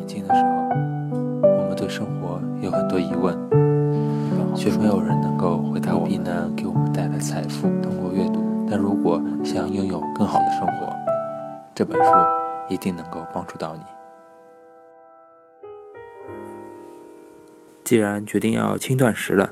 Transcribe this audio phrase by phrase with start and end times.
[0.00, 0.48] 年轻的时候，
[1.42, 3.36] 我们对生活有很多疑问，
[4.56, 7.68] 却没有人能够回答必能给我们带来财富。
[7.82, 10.90] 通过阅读，但如果想拥有更好的生活，
[11.74, 12.10] 这本书
[12.70, 13.82] 一定能够帮助到你。
[17.84, 19.50] 既然决定要轻断食了，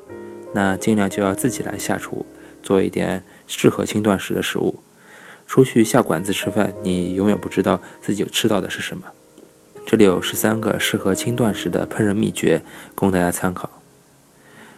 [0.54, 2.24] 那尽量就要自己来下厨，
[2.62, 4.76] 做一点适合轻断食的食物。
[5.46, 9.04] 出去下馆子吃饭，你永远不知道自己吃到的是什么。
[9.90, 12.62] 这里有十三个适合轻断食的烹饪秘诀，
[12.94, 13.70] 供大家参考。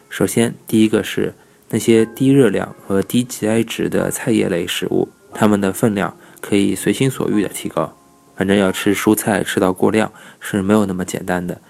[0.09, 1.34] 首先，第一个是
[1.70, 7.92] 那些低热量和低 GI 值的菜叶类食物，它们的分量可以随心所欲的提高。
[8.36, 11.61] 反正要吃蔬菜吃到过量是没有那么简单的。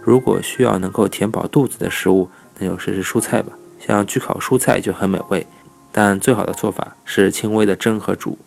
[0.00, 3.52] 如果需要能够填饱肚子的食物，那就试试蔬菜吧。
[3.78, 5.46] 像焗烤蔬菜就很美味，
[5.92, 8.38] 但最好的做法是轻微的蒸和煮。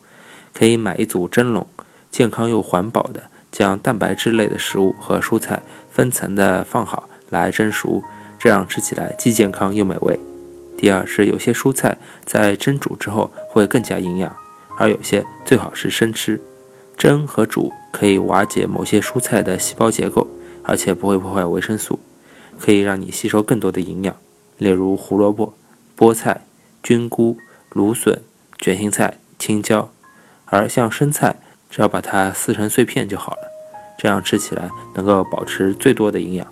[0.55, 1.67] 可以买一组蒸笼，
[2.09, 3.29] 健康又环保的。
[3.51, 8.03] 将蛋白质类的食物和蔬菜分层的放好来蒸熟，
[8.37, 10.19] 这样吃起来既健康又美味。
[10.77, 14.33] 第二是有些蔬菜在蒸煮之后会更加营养，
[14.77, 16.41] 而有些最好是生吃。
[16.97, 20.27] 蒸和煮可以瓦解某些蔬菜的细胞结构，
[20.63, 21.99] 而且不会破坏维生素，
[22.59, 24.15] 可以让你吸收更多的营养。
[24.57, 25.53] 例如胡萝卜、
[25.97, 26.45] 菠菜、
[26.83, 27.37] 菌菇、
[27.71, 28.21] 芦笋、
[28.57, 29.91] 卷心菜、青椒，
[30.45, 31.37] 而像生菜。
[31.69, 33.51] 只要把它撕成碎片就好了，
[33.97, 36.47] 这样吃起来能够保持最多的营养。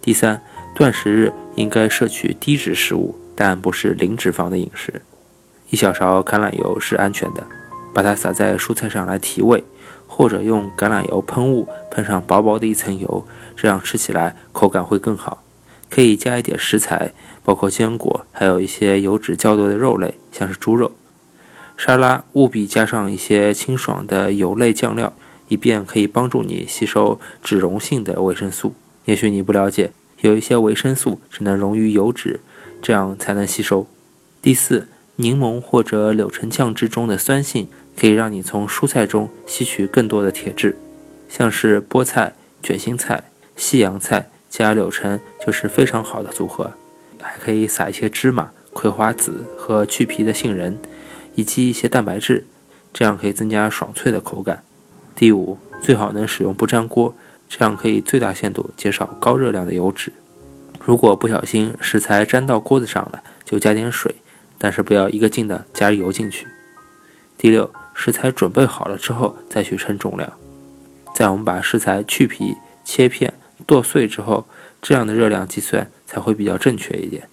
[0.00, 0.40] 第三，
[0.74, 5.02] 断食日应该摄取低脂食物，但不是零脂肪的饮食。
[5.70, 7.46] 一小勺橄榄油是安全的，
[7.94, 9.62] 把它撒在蔬菜上来提味，
[10.06, 13.26] 或者用橄榄油喷雾喷上薄薄的一层油，
[13.56, 15.42] 这样吃起来口感会更好。
[15.88, 17.12] 可以加一点食材，
[17.44, 20.90] 包括坚果，还有一些油脂较多的肉类，像是猪肉。
[21.84, 25.12] 沙拉务必加上一些清爽的油类酱料，
[25.48, 28.72] 以便可以帮助你吸收脂溶性的维生素。
[29.06, 32.38] 也许你不了解，有一些维生素只能溶于油脂，
[32.80, 33.88] 这样才能吸收。
[34.40, 34.86] 第四，
[35.16, 37.66] 柠檬或者柳橙酱汁中的酸性
[37.98, 40.76] 可以让你从蔬菜中吸取更多的铁质，
[41.28, 43.24] 像是菠菜、卷心菜、
[43.56, 46.74] 西洋菜加柳橙就是非常好的组合。
[47.20, 50.78] 还可以撒一些芝麻、葵花籽和去皮的杏仁。
[51.34, 52.46] 以及一些蛋白质，
[52.92, 54.62] 这样可以增加爽脆的口感。
[55.14, 57.14] 第五，最好能使用不粘锅，
[57.48, 60.12] 这样可以最大限度减少高热量的油脂。
[60.84, 64.14] 如果不小心食材粘到锅子上了，就加点水，
[64.58, 66.46] 但是不要一个劲的加油进去。
[67.38, 70.32] 第六，食材准备好了之后再去称重量。
[71.14, 73.34] 在我们把食材去皮、切片、
[73.66, 74.46] 剁碎之后，
[74.80, 77.28] 这样的热量计算才会比较正确一点。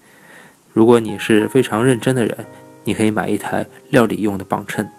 [0.74, 2.46] 如果你是非常认真的人，
[2.90, 4.90] 你可以买一台料理用的磅秤。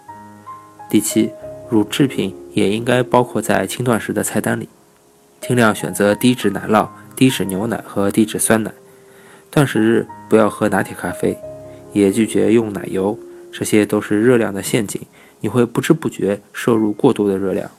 [0.89, 1.29] 第七，
[1.69, 4.69] 乳制品也应该包括在轻断食的菜单里，
[5.41, 6.87] 尽量选择低脂奶酪、
[7.17, 8.71] 低脂牛奶和低脂酸奶。
[9.49, 11.37] 断食日不要喝拿铁咖啡，
[11.91, 13.19] 也拒绝用奶油，
[13.51, 15.01] 这些都是热量的陷阱，
[15.41, 17.69] 你会不知不觉摄入过多的热量。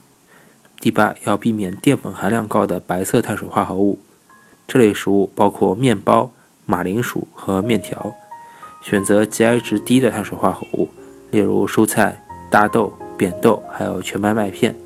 [0.78, 3.98] 第八，要避免淀粉含量高的白色碳水化合物，
[4.68, 6.30] 这类食物包括面包、
[6.66, 8.14] 马铃薯和面条。
[8.82, 10.88] 选择 GI 值低的碳水化合物，
[11.30, 14.76] 例如蔬菜、大豆、扁豆，还有全麦麦片。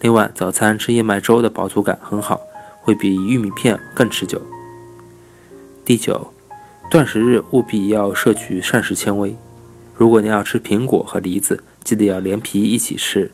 [0.00, 2.40] 另外，早餐吃燕麦粥的饱足感很好，
[2.80, 4.40] 会比玉米片更持久。
[5.84, 6.32] 第九，
[6.90, 9.36] 断食日务必要摄取膳食纤维。
[9.94, 13.32] 如果你要吃苹果和梨子，记得要连皮一起吃。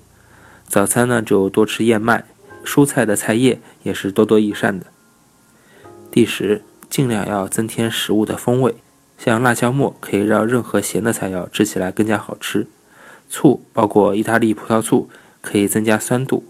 [0.66, 2.24] 早餐呢，就多吃燕麦，
[2.64, 4.86] 蔬菜的菜叶也是多多益善的。
[6.10, 8.74] 第十，尽量要增添食物的风味。
[9.24, 12.66] 像辣椒末可以让任何咸的菜肴吃起来更加好吃，
[13.30, 15.08] 醋包括意大利葡萄醋
[15.40, 16.42] 可以增加酸度，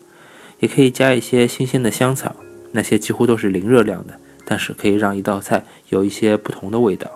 [0.59, 2.35] 也可以加一些新鲜的香草，
[2.71, 7.11] 那些几乎都是零热量的，但是可以让一道菜有一些不同的味道。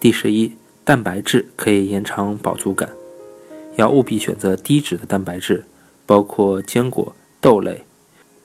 [0.00, 2.88] 第十一，蛋白质可以延长饱足感，
[3.76, 5.66] 要务必选择低脂的蛋白质，
[6.06, 7.84] 包括坚果、豆类。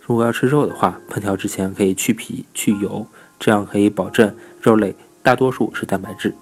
[0.02, 3.08] 如果要吃肉的话，烹调之前可以去皮去油，
[3.40, 4.94] 这样可以保证肉类。
[5.24, 6.36] 大多数是蛋白质。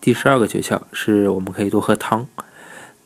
[0.00, 2.26] 第十二个诀窍是我们可以多喝汤，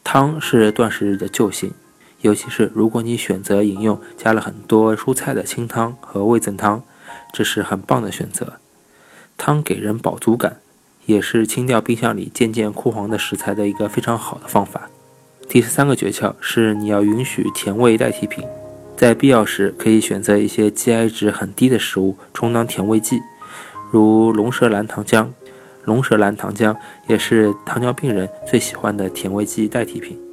[0.04, 1.72] 汤是断食日的救星，
[2.20, 6.82] 尤其是如果你选择饮用加了很多蔬菜的清汤和味增汤，
[7.32, 8.54] 这是很棒的选择。
[9.36, 10.58] 汤给人饱足感，
[11.06, 14.88] 也是清掉冰箱里渐渐枯黄的食材的一个非常好的方法。
[15.48, 18.46] 第十三个诀窍是你要允许甜味代替品，
[18.96, 23.20] 在必要时可以选择一些 GI 值很低的食物充当甜味剂。
[23.94, 25.28] 如龙舌兰糖浆，
[25.84, 26.74] 龙舌兰糖浆
[27.06, 30.23] 也是糖尿病人最喜欢的甜味剂代替品。